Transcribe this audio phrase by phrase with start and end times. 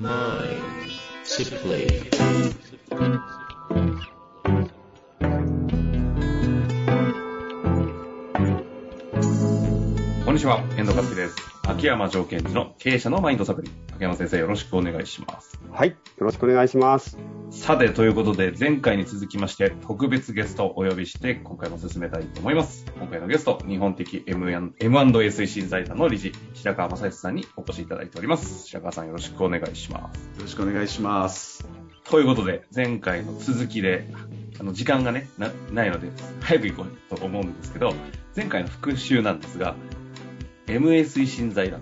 [0.00, 0.04] こ
[10.30, 11.36] んにちは、遠藤和樹です。
[11.68, 13.70] 秋山条件時の経営者のマインドサプリ。
[13.92, 15.60] 秋山先生、よろしくお願いします。
[15.70, 15.90] はい。
[15.90, 17.18] よろしくお願いします。
[17.50, 22.86] さて、ということで、前回に続きまして、特別ゲストをお呼びして、今回も進めたいと思います。
[22.96, 28.68] 今回のゲスト、日本的 M&A 推進財団の理事、白川正康さんにお越しいただいております。
[28.68, 30.26] 白川さん、よろしくお願いします。
[30.36, 31.68] よろしくお願いします。
[32.04, 34.06] ということで、前回の続きで、
[34.60, 36.08] あの、時間がね、な、ないので、
[36.40, 37.94] 早く行こうと思うんですけど、
[38.36, 39.74] 前回の復習なんですが、
[40.68, 41.80] MA 推進財団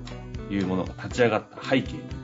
[0.48, 2.17] というものが立ち上がった背景に、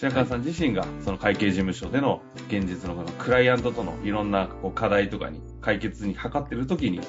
[0.00, 7.02] 白川さん自身がその会計事務所での現実のこのクライアントとのいろんなこう課題とかに解決に図ってる時に、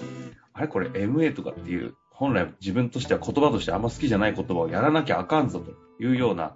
[0.52, 5.72] あれこれ MA とかっていう本来自分としては言葉としてあんま好きじゃない言葉をやらなきゃあかんぞと
[6.04, 6.54] いうような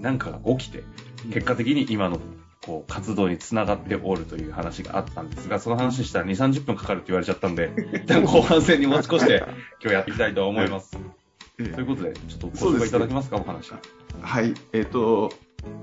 [0.00, 0.82] なんかが起きて、
[1.30, 2.20] 結果的に今の
[2.64, 9.44] こう活動につながっておるという話があったんですが、その話したら2、30分かかるって言われちゃったんで、一 旦後半戦に持ち越して
[9.82, 10.98] 今日やっていきたいと思います。
[11.58, 13.72] えということで、ちょっとご紹介いただけますか、お話。
[14.22, 15.30] はい、えっ、と、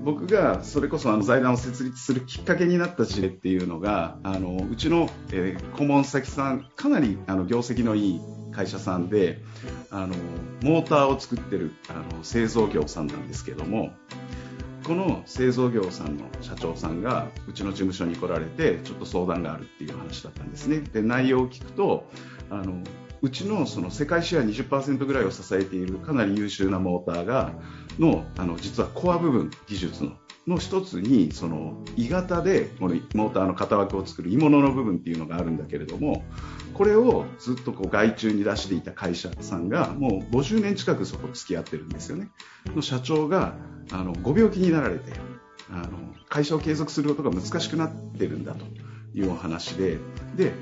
[0.04, 8.20] 僕がそれこそあの財団を設立するきっかけになった事例っていうのが、あのうちの、えー顧問先さん、かなりあの業績のいい
[8.52, 9.42] 会社さんで、
[9.90, 10.14] あの
[10.62, 13.90] モーターを作ってるあの製造業さんなんですけども、
[14.84, 20.80] この製造業さんの社長さんがうちの事務所に来られてちょっと相談があるっていう話だったんですね。
[20.80, 22.08] で内容を聞くと
[22.50, 22.82] あの
[23.20, 27.52] うちのその世界シェア20%ぐらいを支えているかなり優秀なモーターが
[27.98, 30.12] のあの実はコア部分技術の
[30.48, 36.24] の一つにその鋳型でこのモーターの型枠を作る鋳物の部分っていうのがあるんだけれども
[36.72, 42.30] これをずっとこう外注に出していた会社さんがもう50年近くそこ付き合ってるんですよね。
[42.74, 43.54] の社長が
[43.92, 45.12] あのご病気になられて
[45.70, 48.64] あの会社を継続することが難しくなってるんだと
[49.14, 49.98] いうお話で
[50.36, 50.52] で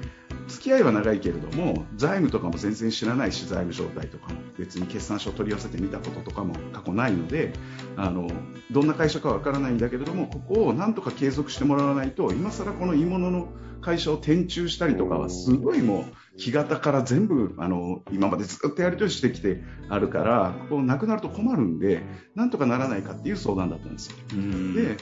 [0.49, 7.53] 付き合いは長いけれども財務とかも全然知らないし財務状態とかも別に決算書を取り寄せてみたこととかも過去ないので
[7.97, 8.31] あの
[8.71, 13.49] どんな会社かわからないんだけれどもここをなんとか継続してもらわないと今更この鋳物の
[13.81, 22.03] 会社を転注したりとかはすごいもう木型から全部あの今までずっとやり取りしてきてあるからここなくなると困るんで
[22.35, 24.17] なんとかならないかっていう相談だったんですよ。
[24.75, 24.97] で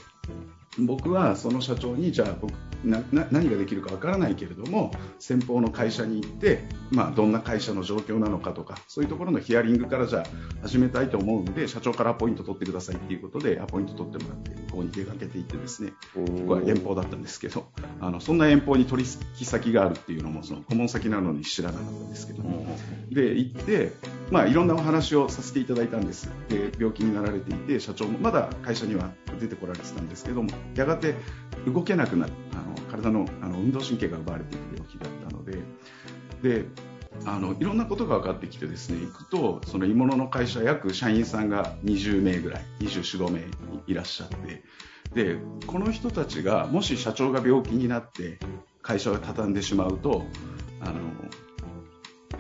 [0.79, 2.53] 僕はその社長にじゃあ僕
[2.85, 10.25] 何ができるかわからないけれども先方の会社に行って、まあ、どんな会社の状況なのかとかそういうところのヒアリングからじゃあ
[10.63, 17.67] 始めたいと思うので社長からアポイント取ってくださいっていうことでアポイント取ってもらって向こうに出かけていってですねここは遠方だったんですけど
[18.01, 22.43] あのそんな遠方に取引先があるっていうのもその顧問先なのに知らなかったんですけど
[23.11, 23.93] で行って、
[24.31, 26.29] まあ、いろんなお話をさせていただいたんです。
[26.49, 31.15] で病気になられていて社長もまだ会社には出てこられてたんですけどもやがて
[31.67, 32.33] 動けなくなる。
[32.53, 35.59] あの体のあの運動神経が奪われていく病気だったので。
[36.43, 36.67] で
[37.27, 43.41] あのいろんなことが分かってきてですね行くとその鋳物の会社約社員さんが20名ぐらい24、5名
[43.87, 44.65] いらっしゃって。
[45.15, 48.39] でこの人たちがもし社長が病気になって
[48.83, 50.25] 会社を畳んでしまうと
[50.81, 51.01] あの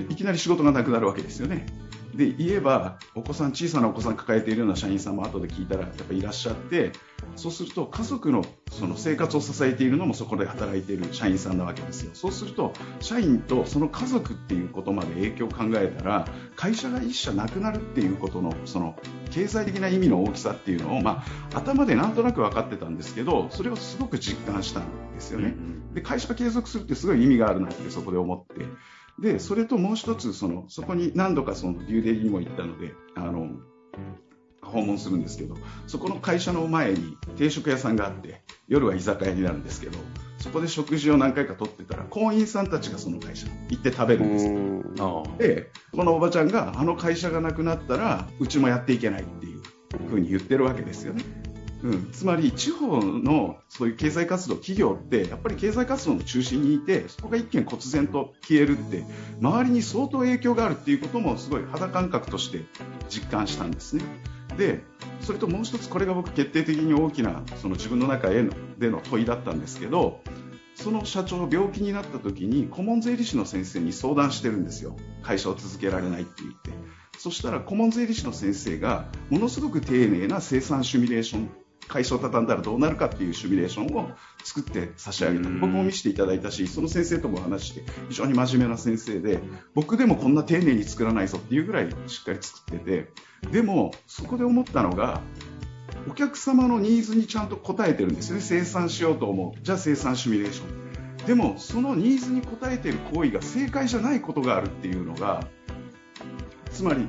[0.08, 1.66] いきなり仕事がなくなるわけですよね。
[2.16, 6.92] で言えばお子さん小さなお子さん抱えているような社員さんも後で聞いたらやっぱいらっしゃって
[7.36, 12.10] そうすると家族のその生活を支えているのもそこで働いている社員さんなわけですよ。
[12.14, 18.96] そうすると社員とその家族っていうことまで影響を考えたら会社が一社なくなるっていうことのその
[19.30, 25.54] 経済的な意味の大きさっていうのを、まあ、頭でなんとなく分かってたんですけどそれをすごく実感したんですよね。
[25.94, 28.64] で会社が継続するってすごい意味があるなってそこで思って
[29.18, 33.50] でそれともう一つそのそこに何度かそのデューデリにも行ったのであの
[34.62, 39.98] 訪問するんですけどそこの会社の前に定食屋さんがあって夜は居酒屋になるんですけど
[40.38, 44.46] そこで食事を何回か取ってたら行員さんたちがその会社行って食べるんです
[45.00, 45.24] よ。
[45.38, 49.62] でこのおばちゃんがあの会社がなくなったらうちもやっていけないっていう
[50.08, 51.22] ふうに言ってるわけですよね。
[51.84, 59.04] うん、つまり地方のそういう経済活動、企業ってやっぱり経済活動の中心にいてそこが一見忽然と消えるって
[59.38, 62.64] 周りに相当影響があるっていうこともすごい肌感覚として
[63.10, 64.02] 実感したんですね。
[64.56, 64.82] で
[65.20, 70.20] それともう一つこれが僕決定的に大きなその自分の中へのでの問いだったんですけど
[70.74, 74.96] その社長病気になった時に顧問税理士の先生に相談してるんですよ。
[75.22, 76.70] 会社を続けられないって言って。
[77.18, 81.50] そしたら顧問税理士の先生がものすごく丁寧な生産シミュレーション
[81.88, 84.10] 会社を畳んだらどうなるかっていうシミュレーションを
[84.42, 85.48] 作って差し上げた。
[85.48, 89.40] 僕も見せていただいたしその先生とも話して非常に真面目な先生で
[89.74, 93.10] 僕でもこんな丁寧に作らないぞっていうぐらいしっかり作ってて
[93.50, 95.20] でもそこで思ったのが
[96.08, 98.42] お客様のニーズにちゃんと応えてるんですよね。
[98.42, 99.62] 生産しようと思う。
[99.62, 101.26] じゃあ生産シミュレーション。
[101.26, 105.46] でもそのニーズに応えている行為が正解じゃないことがあるっていうのが
[106.74, 107.06] つまり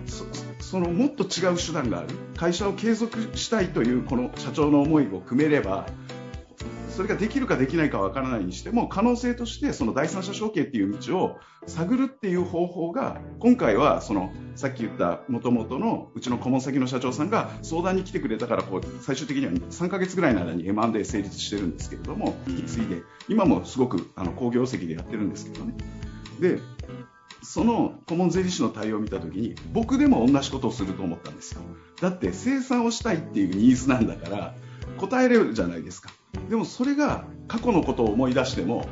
[0.59, 2.07] そのもっと違う手段がある。
[2.37, 5.87] 会社を継続したいというこの社長の思いを組めれば
[6.89, 25.73] それができるかできないかわからないにしても可能性としてその第三者承継っていう道を探るっていう方法が今回はそのさっき言った元々のうちの顧問先の社長さんが相談に来てくれたからこう最終的には3ヶ月ぐらいの間に M&A 成立してるんですけれども引き継いで今もすごくあの好業績でやってるんですけどね。
[26.39, 26.59] で
[27.45, 31.61] その顧問税理士の対応を見たときに僕でも同じことをすると思ったんですよ。
[32.01, 34.55] だって生産をしたいっていうニーズなんだから
[34.97, 36.09] 答えれるじゃないですか。
[36.49, 38.87] でもそれが過去のことを思い出しても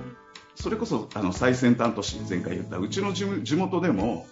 [0.55, 4.27] それこそあの最先端都市前回言ったうちの地元でも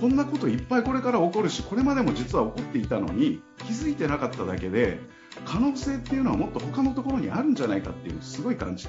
[0.00, 4.98] こんなこといっぱいこれから起こるしこれまでも実は起こっていたのに気づいてなかっただけで
[5.44, 8.88] 可能性っていうのはもっと他のところにあるんじゃないかっていうすごい感じ。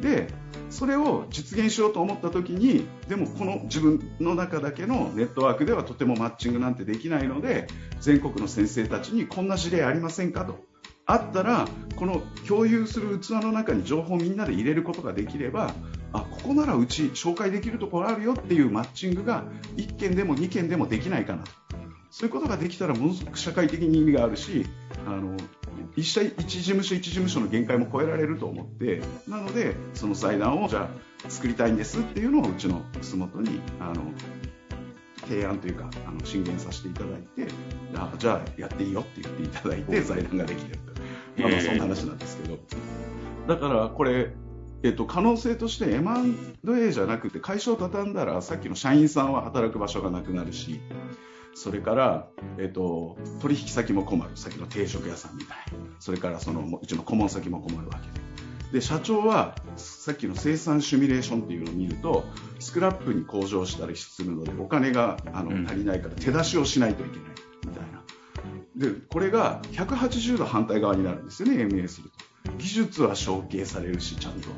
[0.00, 0.28] で
[0.70, 7.68] それを実現しようと思った時にでもこの自分の中だけのネットワークではとてもマッチングなんてできないので
[8.00, 10.64] 全国の先生たちにこんな事例ありませんかと。
[11.06, 15.74] あったらこの共有する器の中に情報をみんなで入れることができれば
[16.14, 19.44] あここならうち紹介できるところあるよっていうマッチングが
[19.76, 21.50] 1件でも2件でもできないかなと。
[22.10, 24.64] そういうことができたらものすごく社会的に意味があるし
[25.04, 25.36] あの
[25.96, 30.88] 一社一事務所一事務所の限界も超えられると思ってなのでその財団をじゃ
[31.26, 34.02] あ作りたいんですっていうのをうちの楠本にあの
[35.28, 37.52] 提案というかあの進言させていただいて
[37.96, 42.58] あじゃあやっていいよって言っていただいて財団ができてると、まあ、まあそんな話なんですけど。
[43.46, 44.32] だからこれ、
[44.82, 50.80] えっと、可能性として M&A じゃなくて会社を畳んだらさっきの社員さんは働く場所がなくなるし
[51.54, 52.28] それから、
[52.58, 54.30] えっと、取引先も困る。
[54.36, 55.58] さっきの定食屋さんみたい
[56.00, 58.24] それからそのうちの顧問先も困るわけで。
[58.72, 62.24] で社長はさっきの生産シミュレーションっていうのを見ると
[62.58, 67.28] スクラップに向上したりするのでお金があの、足りないから手出しをしないといけない。
[67.66, 68.02] みたいな。
[68.74, 72.52] でこれが180度反対側になるんですよね MA すると。
[72.58, 74.48] 技術は承継されるしちゃんと。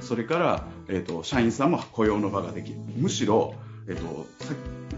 [0.00, 2.78] それから、えーと、社員さんも雇用の場ができる。
[2.96, 3.54] むしろ、
[3.86, 4.26] えーと、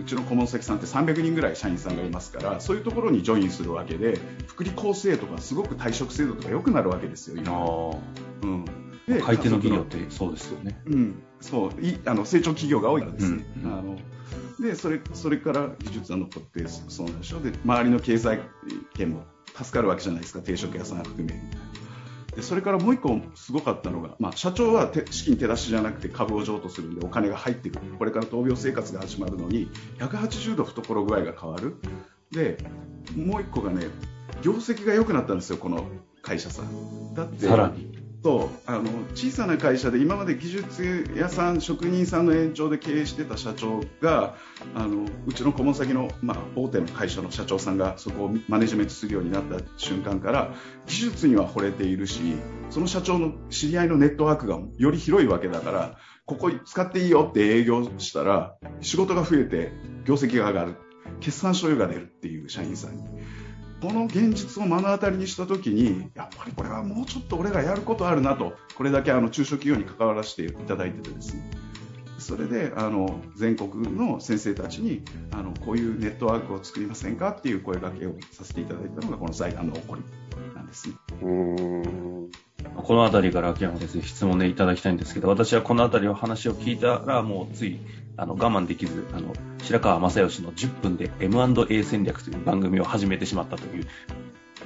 [0.00, 7.96] うちの顧問先さんって300人ぐらい社員さんがいますからそういうところにジョインするわけで福利厚生とかすごく退職制度とか良くなるわけですよ今。
[8.42, 8.64] うん、
[9.06, 10.80] で買い手の企業ってそうですよね。
[10.86, 11.80] うん、そう。
[11.80, 13.30] いあの成長企業が多いからです。
[13.30, 13.44] ね。
[13.62, 13.98] うん、あの
[14.60, 17.38] でそれそれから技術が残ってそうなんでしょ。
[17.38, 18.40] うで周りの経済
[18.94, 19.24] 圏も
[19.54, 20.40] 助かるわけじゃないですか。
[20.40, 21.32] 定食屋さん含め。
[21.34, 21.40] で
[22.40, 27.80] それからもう1個すごかったのが、まあ、社長は資金手出しじゃなくて株を譲渡するのでお金が入ってくる。
[27.98, 29.68] これから闘病生活が始まるのに
[29.98, 31.76] 180度懐具合が変わる。
[32.30, 32.58] で
[33.16, 33.86] もう1個がね
[34.42, 35.84] 業績が良くなったんですよこの
[36.22, 37.14] 会社さん。
[37.14, 37.46] だって
[38.22, 38.82] さらにとあの
[39.14, 44.36] 小さな会社で今まで技術屋さん職人さんの延長で経営してた社長が
[44.74, 50.54] あのうちの顧問先の、まあ、大手の会社の社長さんがそこをマネジメントするようになった瞬間から
[50.86, 52.20] 技術には惚れているし
[52.70, 59.72] その社長の知り合いのネットワークがより広いわけだからここ使っていいよって営業したら仕事が増えて
[60.04, 60.76] 業績が上がる
[61.20, 63.02] 決算書類が出るっていう社員さんに。
[63.80, 71.50] この現実を目の当たりにしたときにやっぱりこれはもうちょっと俺がやることあるなとこれだけあの中小企業に関わらせていただいててですね
[72.18, 75.02] それであの全国の先生たちに
[75.32, 80.02] あのこういうネットワークを作りませんかっていう声がけをさせていただいたのがこの財団の起こり
[80.54, 82.19] なんですね。
[82.82, 87.78] この辺りから秋山先生質問でいただきたいんですけど私はこの辺りを話を聞いたらもうつい
[88.16, 89.32] あの我慢できずあの
[89.62, 93.86] 白川正義の10分で M&A 戦略という番組を始めてしまったという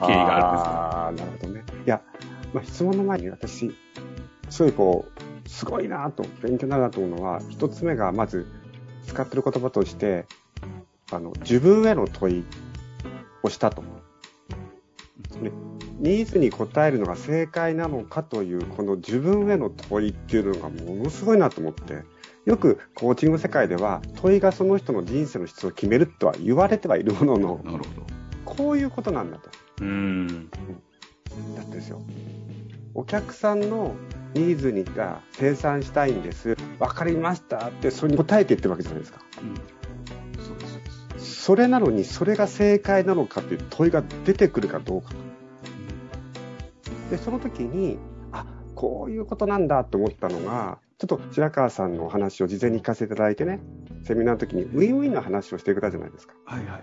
[0.00, 1.64] 経緯があるんですあなるほどね。
[1.87, 2.02] いや、
[2.52, 3.75] まあ、質問の前に私、
[4.50, 5.06] すごいこ
[5.44, 8.47] う、すごいなと、勉強になると思うのは、一つ目がまず
[9.06, 10.26] 使ってる言葉として、
[11.12, 12.44] あの、自分への問い
[13.42, 14.03] をしたと思う。
[16.00, 22.02] ニーズに応えるのが正解なのかという、この自分への問いっていうのがものすごいなと思って、
[22.44, 27.85] よくコーチング世界では問いがその人の人生の質を決めるとは言われてはいるものの、なるほど。
[28.44, 29.50] こういうことなんだと。
[29.80, 30.50] うん。
[30.50, 32.02] だってですよ。
[32.94, 33.94] お客さんの
[34.35, 36.56] ニーズにが生産したいんです。
[36.78, 39.54] 分かりましたってそれに答えていってるわけじゃないですか、うん、
[41.24, 45.10] それなのにそれが正解なのかっていう問いが出てくるかどうか
[47.10, 47.98] でその時に
[48.32, 53.60] あこういうことなんだと思ったのがちょっと白川さんのお話を事前に聞かせていただいてね、
[54.04, 56.34] セミナーの時にウィンウィンの話をしてくれたじゃないですか。
[56.44, 56.70] はいはい。
[56.70, 56.82] はい、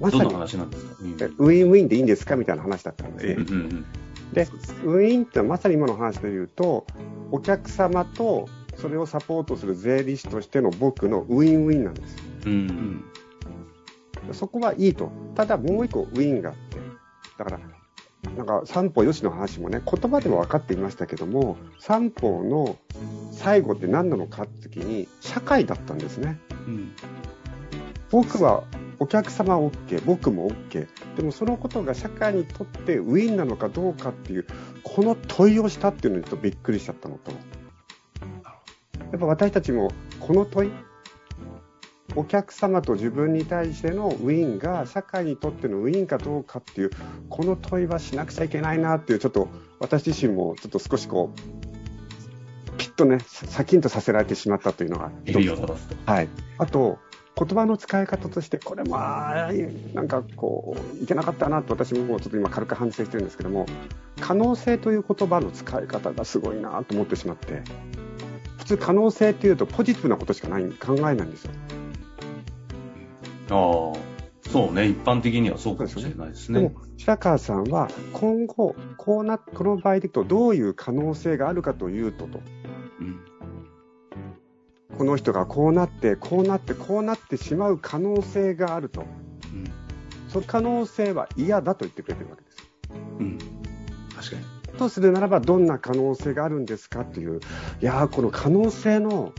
[0.00, 0.94] まさにどんな話なんですか？
[1.00, 3.32] ウィンウィンでいいんですかみたいな話だったんですね。
[3.34, 3.86] うんうん
[4.32, 4.46] で
[4.84, 6.86] ウィンってまさに今の話で言うと、
[7.30, 12.24] お客様とそれをサポートする税理士としての僕のウィンウィンなんですよ。
[12.46, 13.04] うん
[14.32, 15.10] そこはいいと。
[15.34, 16.78] ただもう一個ウィンがあって。
[17.38, 17.60] だから、
[18.36, 22.76] なんか三方よしの話もね、言葉でも分かっていましたけども、三方の
[23.32, 26.38] 最後って何なのかって時に、社会だったんですね。
[26.66, 26.92] うん
[28.10, 28.64] 僕は
[28.98, 30.88] お客様は OK、僕も OK。
[31.16, 34.46] でもそのことが社会にとってウィンなのかどうかっていう、
[34.82, 37.36] この問いをしたっていうのにちょっとびっくりしちゃったのと、や
[39.16, 40.72] っぱ私たちもこの問い、
[42.16, 46.90] お客様と自分に対してのウィンが社会にとってのウィンかどうかっていう、
[47.28, 49.48] この問いはしなくちゃいけないなっていう、ちょっと
[49.78, 55.60] 私自身もちょっと少しこう、ピッとね、シャキンとさせられてしまったというのが一つ。
[56.06, 56.28] はい。
[56.58, 56.98] あと、
[57.38, 59.52] 言葉の使い方として、これまあ、
[59.94, 63.66] なんかこう、いけなかったなと私もちょっと今軽く反省してるんですけども、
[64.20, 67.62] 可能性という言葉の使い方がすごいなと思ってしまって、
[68.58, 71.52] 普通可能性っていうとポジティブなことしかない、考えないんですよ。
[73.50, 74.88] ああ、そうね。
[74.88, 82.40] 一般的にはそうかもしれないですねでも。、白川さんは今後、こうな、この場合でいくとどういう可能性があるかというとと、
[83.00, 83.20] うん
[84.96, 89.02] この人がこうなって、こうなって、こうなってしまう可能性があると。
[89.02, 89.08] うん
[90.28, 92.56] その可能性は嫌だと言ってくれてるわけです。
[93.18, 93.38] うん
[94.14, 97.40] 確かにとするならば、どんな可能性があるんですかっていう、
[97.80, 99.32] いやー、この可能性の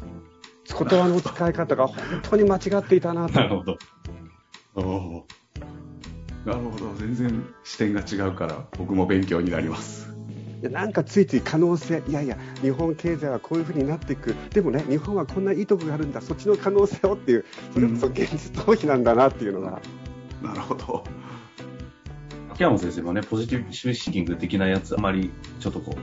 [0.68, 3.44] 言葉の使い方が本当に間違っていたなと な。
[3.48, 3.78] るほど。
[4.80, 5.28] おお
[6.46, 6.94] なるほど。
[6.96, 10.10] 全然視点が違うから僕も勉強になります。
[10.62, 19.80] いやなんかついつい可能性、いやいや、日本経済はこういうふうになっていく、でもね、日本はこんないいとこがあるんだ、そっちの可能性をっていう、それこそ現実逃避なんだなっていうのが、
[20.42, 21.04] なるほど。
[22.52, 25.32] 秋山先生もね、ポジティブシンキング的なやつ、あまり
[25.62, 25.98] ちょっとこう、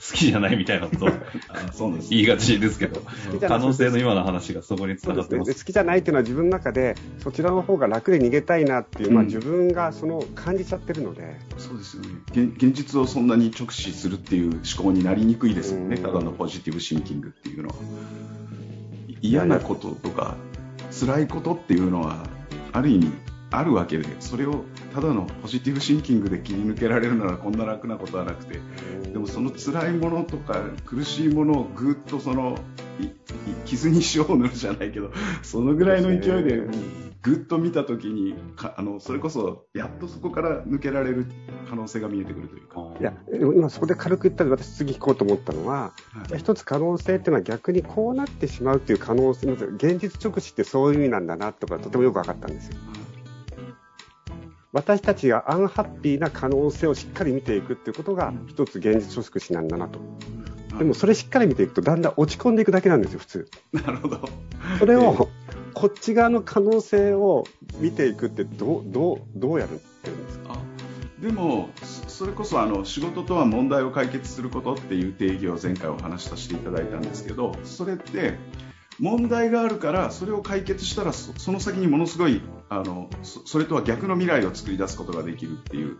[0.00, 1.08] 好きじゃないみたいなことを
[1.48, 2.10] あそうなんです。
[2.10, 3.02] 言いがちですけど、
[3.46, 5.44] 可能性の今の話がそこにつながってま。
[5.44, 5.60] です。
[5.60, 12.08] 好きじゃないっていうのは自分の中で、そちらの方が楽で逃げたいなっていう、まあうん自分がその感じちゃってるので、そうですよね。
[12.32, 15.96] 現現実をそんなに直視するっていう思考になりにくいですよね。
[15.96, 16.02] うん。
[16.02, 17.74] ただのポジティブシンキングっていうのは。
[19.08, 20.36] い嫌なこととか
[20.98, 22.26] 辛いことっていうのは
[22.72, 23.12] ある意味
[23.50, 24.64] あるわけでそれを
[24.94, 28.60] ただのポジティブシンキングで切り抜けられるならこんな楽なことはなくて
[29.12, 32.58] でもその辛いものとか苦しいものをぐっとその
[33.64, 35.10] 傷に塩を塗るじゃないけど
[35.42, 36.62] そのぐらいの勢いで
[37.22, 41.26] ぐっと見た時にかあのそれこそやっとそこから抜けられる
[41.68, 42.80] 可能性が見えてくるというか。
[42.98, 52.76] いや、今そこで軽く言ったら私次聞こうと思ったのは、はい一つ可能性っていうのは逆にこうなってしまうっていう可能性、現実直視ってそういう意味なんだなとかとてもよく分かったんですよ。
[54.72, 59.98] 私たちがアンハッピーな可能性をしっかり見ていくっていうことが一つ現実直視なんだなと。
[60.78, 63.50] でもそれしっかり見ていくとだんだん落ち込んでいくだけなんですよ、普通。
[63.72, 64.20] なるほど。
[64.78, 65.28] それを、
[65.74, 67.44] こっち側の可能性を
[67.78, 70.54] 見ていくってどう、どう、どうやるってるんですか？
[70.54, 70.58] あ
[71.20, 78.38] でもそそれこそあの仕事とは問題を解決することっていう定義を前回お話しさせていただいたんですけどそれって
[79.00, 85.98] 問題があるからそれを解決したらその先にものすごいあのそそれとは逆の未来を作り出すことができるっていう。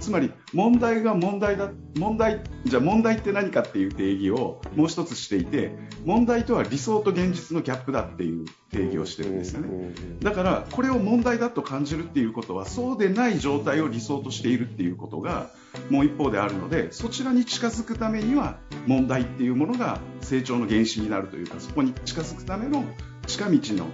[0.00, 9.68] つまり問題が問題だ問題じゃあ問題って何かっていう定義をもう一つしていて問題とは理想と現実のギャップだっていう定義をしてるんですよね。
[9.68, 15.50] うんだからこれを問題だと感じるっていうことはそうでない状態を理想としているっていうことが
[15.90, 22.84] もう一方であるのでそちらに近づくためには問題っていうものが成長の原資になるというかそこに近づくための
[23.26, 23.86] 近道の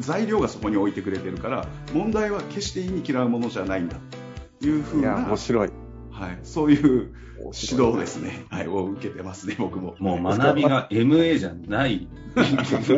[0.00, 4.25] 材料がそこに置いてくれてるから問題は決して意に嫌うものじゃないんだと
[4.62, 5.70] いうふうな、面白い。
[6.10, 9.94] はい、そういう指導ですね、はい、を受けてますね僕も。
[9.98, 12.42] もう学びが MA じゃない、ねな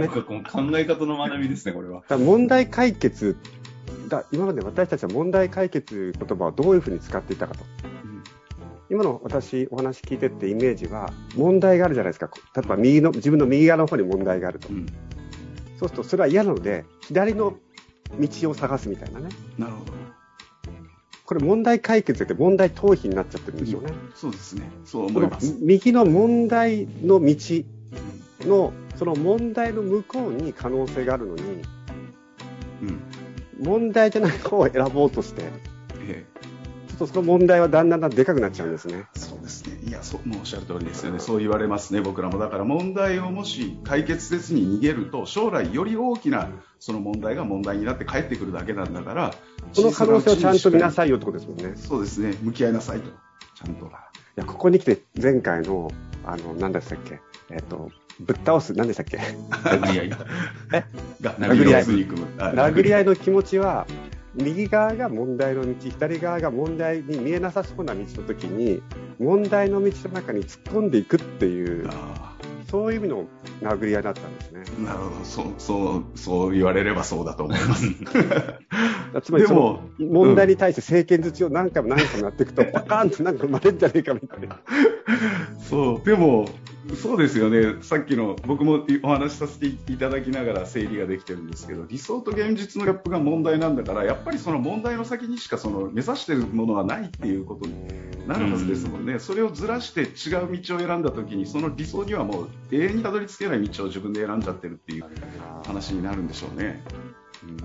[0.06, 2.02] んかこの考え方の学びですね、これは。
[2.10, 3.36] 問題解決
[4.08, 7.64] だ、今まで私たちは問題解決言葉をどういうふうに使っていたかと。
[7.84, 7.98] うん
[8.90, 12.30] 今の私、お話聞いてってイメージは、問題があるじゃないですか。
[12.56, 14.72] 例えば右の、自分の右側の方に問題があるとう。
[14.72, 14.86] ん
[15.78, 17.58] そうすると、それは嫌なので、左の
[18.18, 19.28] 道を探すみたいなね。
[19.58, 19.92] なるほど
[21.28, 23.92] これ問題解決って問題逃避になっちゃってるんでしょうね。
[24.14, 25.58] そうですねそう思います。
[25.60, 27.36] 右の問題の道
[28.40, 33.02] の、その問題の向こうに可能性があるのに、うん
[33.60, 35.42] 問題じゃない方を選ぼうとして、
[36.00, 36.26] ええ
[36.88, 39.04] ちょっとその問題はだんだんだんでかくなっちゃうんですね。
[39.88, 41.18] いや、そう、もうおっしゃる通りですよね。
[41.18, 42.38] そう言われますね、僕らも。
[42.38, 49.34] だから問題をもし解決せずに逃げると、将来より大きなその問題が問題になって帰ってくるだけなんだから、
[49.72, 51.72] その可能性をちゃんと見なさいよってことですもんね。
[51.76, 52.36] そうですね。
[52.42, 53.10] 向き合いなさいと。
[53.54, 53.86] ちゃんと。
[53.86, 53.88] い
[54.36, 55.90] や、ここに来て前回の、
[56.24, 57.90] あの、何でしたっけえっ、と、
[58.20, 59.16] ぶっ倒す、何でしたっけ？
[59.16, 60.10] 殴り合い。
[60.74, 60.84] え？
[61.22, 61.84] 殴り合い。
[61.84, 63.86] 殴り合いの気持ちは、
[64.34, 68.82] 右側が問題の道、左側が問題に見えなさそうな道の時に、
[69.18, 71.88] 問題の道の中に突っ込んでいくっていう、
[72.70, 73.26] そういう意味の
[73.62, 74.84] 殴り合いだったんですね。
[74.84, 77.86] なるほど、そう、そう、そう言われればそうだと思います。
[79.22, 84.60] つまりその問題に対して政権術を何回も何回もやっていくと、パカーンとなんか生まれるんじゃねえかみたいな。
[85.58, 86.46] そう、でも、
[86.96, 97.74] そうですよね、さっきの僕もお話しさせていただきながら整理ができてるんですけど、理想と現実のギャップが問題なんだから、やっぱりその問題の先にしかその目指しているものはないっていうことに
[98.26, 99.20] なるはずですもんね、ん。
[99.20, 105.04] それをずらして違う道を選んだときに、その理想にはもう永遠にたどり着けない道を自分で選んじゃってるっていう
[105.66, 106.82] 話になるんでしょうね。
[107.42, 107.56] うん。
[107.58, 107.64] こ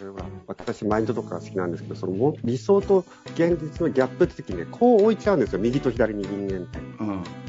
[0.00, 6.78] れは私、マインドとか好きなんですけど、その理想と現実のギャップって時にね、こう置いちゃうんですよ、右と左に人間って。
[7.00, 7.41] うん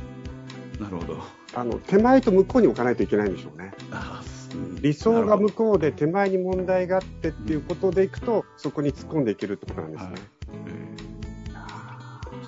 [0.80, 1.22] なるほど。
[1.56, 3.74] あの、手前と向こうに置かないといけないんでしょうね。
[4.82, 10.12] 理想が向こうで手前に問題があってっていうことでいくと、そこに突っ込んでいけるってことなんですね。
[10.12, 10.43] はい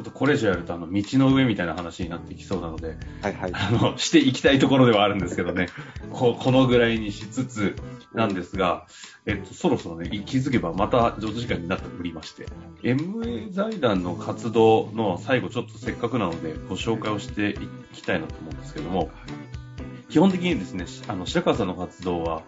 [0.09, 3.51] っとこれ以上やると、あの、道の上みたいな話になってきそうなので、はいはい。
[3.53, 5.67] あの、していきたいところではあるんですけどね、
[6.11, 7.75] ここのぐらいにしつつ
[8.13, 8.87] なんですが、
[9.25, 12.45] えっと、そろそろね、気づけばまた上手時間になっておりまして、
[12.83, 17.57] MA 財団の活動の最後ちょっとせっかくなのでご紹介をしてい
[17.93, 19.09] きたいなと思うんですけども、
[20.15, 22.43] 基本的にですね、あの、白川さんの活動は、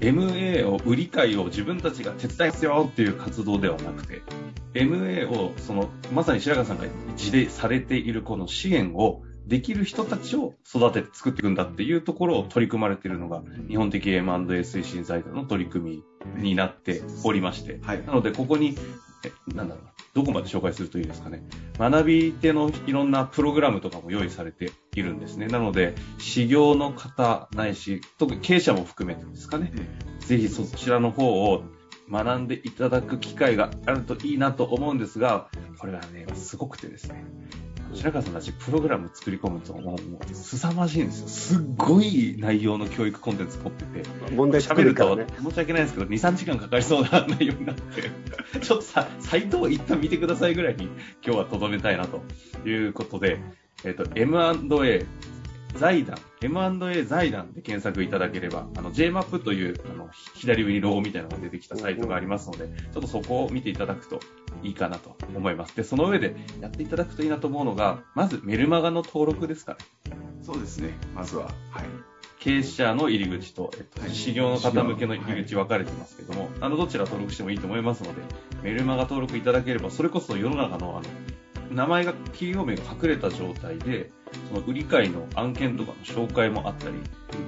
[0.00, 4.22] MA を、売り買いを自分たちが手伝いますよっていう活動ではなくて、
[4.72, 16.02] MA を、その、まさに白川さんが自でされているこの支援をできる人たちを育てて作っていくんだっていうところを取り組まれているのが、日本的 M&A 推進財団の取り組
[16.34, 18.76] みになっておりまして、はい、なのでここに、
[19.24, 21.42] え、なんだろうな、どこまで紹介するといいですかね。
[21.78, 25.46] 学び手のいろんなプログラムとかも用意されているんですね。
[25.48, 29.72] なので、修行の方ないし、特に経営者も含めてですかね、
[30.20, 31.64] ぜひそちらの方を
[32.10, 37.24] 学んでいただく機会があるといいなと思うんですが、これがね、すごくてですね、
[37.94, 41.28] 白川さんたちプログラム作り込むと、もう、凄まじいんですよ。
[41.28, 44.02] すっごい内容の教育コンテンツ持ってて。
[44.34, 48.10] 問題喋ると、申し訳ないですけど、2、3時間かかりそうな内容になって、
[48.60, 50.88] ちょっとさ、サイトを一旦見てくださいぐらいに
[51.24, 52.22] 今日は留めたいなと
[52.68, 53.40] いうことで、
[53.84, 55.06] えっ、ー、と、M&A
[55.74, 64.20] 財団、M&A 財団で検索いただければ、あの、JMAP という、あの、左上にロゴみたいなのが出てきたサイトがありますので、ちょっとそこを見ていただくと
[64.62, 65.76] いいかなと思います。
[65.76, 69.78] で、その上でやっていただくといいなと思うのが、まずメルマガの登録ですかね。
[70.42, 71.46] そうですね、まずは。
[71.70, 71.84] はい。
[72.38, 78.20] 経営者の入り口と、えっと、はい、修行の方向けの入り口分かれてますけども、はい、あの、どちら登録してもいいと思いますので、
[78.62, 81.02] メルマガ登録いただければ、それこそ世の中の、あの、
[81.74, 84.10] 名前が、企業名が隠れた状態で、
[84.48, 86.94] その売り買いの案件とかの紹介もあったり、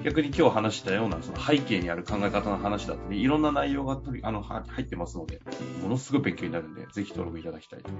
[0.02, 5.40] 逆に今日話したようなその背景にある考え方の話だったり、いろんな内容が取りあの入ってますので、
[5.80, 7.90] ものすごい勉強になるんで、ぜひ登録いただきたいと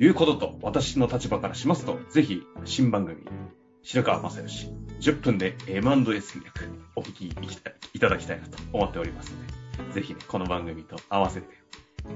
[0.00, 3.22] いうことと、私の立場からしますと、ぜひ新番組、
[3.82, 7.28] 白川正義、10分で M&A 戦略、お聞き
[7.94, 9.32] いただきたいなと思っております
[9.78, 11.46] ので、ぜひね、この番組と合わせて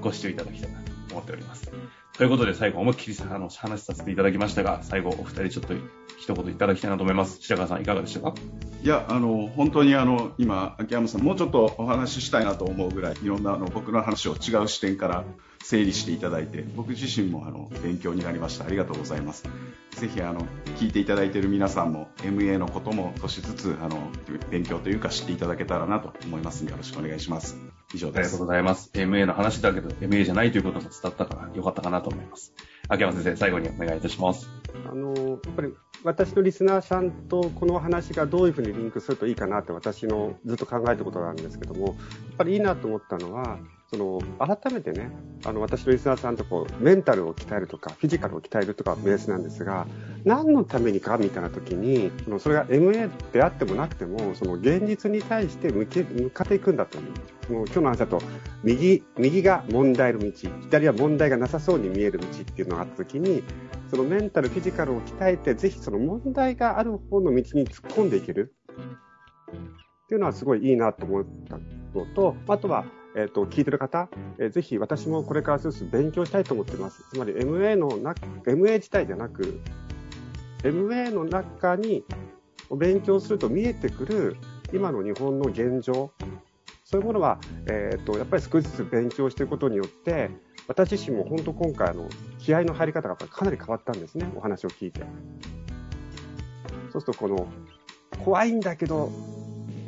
[0.01, 1.71] ご視聴いただきたいなと思っております。
[2.15, 5.75] ということで最後思いっきりあの話させていただきましたが、最後お二人ちょっと
[6.19, 7.39] 一言いただきたいなと思います。
[7.41, 8.35] 白川さんいかがでしたか？
[8.83, 15.25] いや、あの、本当にあの、今、秋山さんもうちょっとお話ししたいなと思うぐらい、いろんなあの僕の話を違う視点から
[15.63, 18.65] 整理していただいて、僕自身もあの、勉強になりました。
[18.65, 19.45] ありがとうございます。
[19.93, 20.47] ぜひあの、
[20.79, 24.11] 聞いていただいている皆さんも MA のことも少しずつあの、
[24.51, 27.57] 勉強というか知っていただけたらなと思いますので、よろしくお願いします。
[27.95, 28.19] 以上です。
[28.19, 28.91] ありがとうございます。
[28.95, 32.53] MA の話だけど、MA じゃないということも伝わったからよかったかなと思います。
[32.89, 34.49] 秋山先生、最後にお願いいたします。
[34.91, 35.73] あの、やっぱり
[36.05, 41.97] 私のリスナーさんとこの話がどういうふうにリンクするといいかなって私のずっと考えてることなんですけども、やっ
[42.39, 43.59] ぱりいいなと思ったのは、
[43.93, 45.11] その改めてね、
[45.45, 49.87] あの私のリスナーさんとこうメンタルを鍛えるとか、フィジカルを鍛えるとかベースなんですが、
[50.25, 57.05] 何のためにかみたいな時に、そのそれが MA であってもなくても、その現実に対して向け向かっていくんだという。
[57.47, 58.23] その今日の話だと、
[58.65, 63.43] 右、右が問題の道、左は問題がなさそうに見える道っていうのがあった時に、
[63.91, 77.05] そのメンタル、フィジカルを鍛えて、ぜひその問題がある方の道に突っ込んでいけるっていうのはすごいいいなと思ったのと、あとは、えっ、ー、と、聞いてる方、えー、ぜひ私もこれから少し勉強したいと思ってます。
[77.11, 79.61] つまり MA のな、MA 自体じゃなく、
[80.63, 82.05] MA の中に
[82.71, 84.37] 勉強すると見えてくる
[84.73, 86.13] 今の日本の現状、
[86.85, 90.31] そういうものは、えーと、やっぱり少しずつ勉強していくことによって、
[90.69, 95.03] 私自身も本当今回の気合の入り方がかなり変わったんですね、お話を聞いて。
[96.93, 97.47] そうするとこの
[98.25, 99.11] 怖いんだけど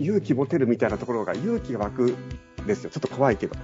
[0.00, 2.16] 勇気持てるみたいなところが勇気が湧く
[2.66, 2.90] ですよ。
[2.90, 3.55] ちょっと怖いけど。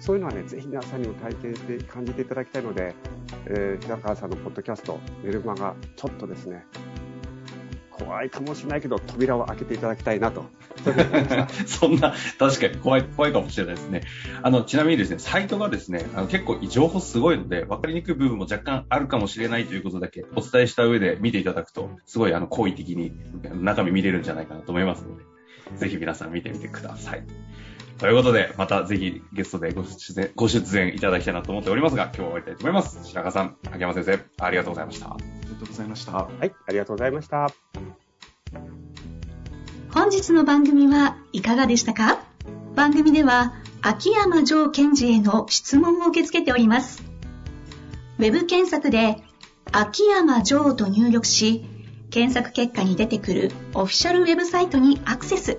[0.00, 2.94] そういうのはね、ぜひ皆さんにも体験して感じていただきたいので、
[3.46, 6.66] えー、平川さんのポッドキャスト、メルマがちょっとですね、
[7.90, 10.44] 怖いかもしれないけど、扉を開けていただきたいなと。
[11.66, 14.02] そんな、確かに怖い、怖いかもしれないですね。
[14.42, 23.12] あの、ちなみにですね、サイトがですね、あの結構情報すごいので、分かりにくい部分も若干あるかもしれないということだけお伝えした上で見ていただくと、すごいあの、好意的に
[23.54, 25.24] 中身見れるんじゃないかなと思いますので、
[25.76, 27.24] ぜひ皆さん見てみてください。
[27.98, 32.98] ということで、またぜひゲストでご出演ご出演いただきたいなと思っておりますが、今日は終わりたいと思います。
[33.04, 35.06] 白川さん、秋山先生、ありがとうございました。
[35.06, 36.12] ありがとうございました。
[36.12, 37.50] はい、ありがとうございました。
[39.90, 42.20] 本日の番組はいかがでしたか？
[42.74, 47.02] 番組では、秋山城賢治への質問を受け付けております。
[48.18, 49.22] ウェブ検索で、
[49.70, 51.64] 秋山城と入力し、
[52.10, 55.58] 検索結果に出てくるオフィシャルウェブサイトにアクセス。